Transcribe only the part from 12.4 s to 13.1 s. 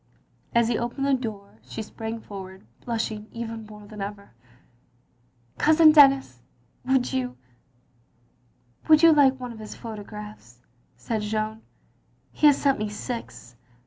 has sent me